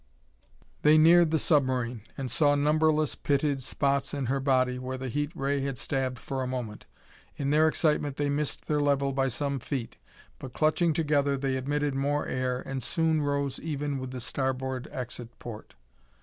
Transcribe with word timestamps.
They 0.81 0.97
neared 0.97 1.29
the 1.29 1.37
submarine, 1.37 2.01
and 2.17 2.31
saw 2.31 2.55
numberless 2.55 3.13
pitted 3.13 3.61
spots 3.61 4.15
in 4.15 4.25
her 4.25 4.39
body, 4.39 4.79
where 4.79 4.97
the 4.97 5.09
heat 5.09 5.31
ray 5.35 5.59
had 5.61 5.77
stabbed 5.77 6.17
for 6.17 6.41
a 6.41 6.47
moment. 6.47 6.87
In 7.37 7.51
their 7.51 7.67
excitement 7.67 8.17
they 8.17 8.27
missed 8.27 8.65
their 8.65 8.79
level 8.79 9.13
by 9.13 9.27
some 9.27 9.59
feet, 9.59 9.97
but 10.39 10.53
clutching 10.53 10.93
together 10.93 11.37
they 11.37 11.55
admitted 11.55 11.93
more 11.93 12.25
air 12.25 12.61
and 12.61 12.81
soon 12.81 13.21
rose 13.21 13.59
even 13.59 13.99
with 13.99 14.09
the 14.09 14.19
starboard 14.21 14.87
exit 14.91 15.37
port. 15.37 15.75